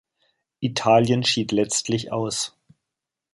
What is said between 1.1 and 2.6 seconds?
schied letztlich aus.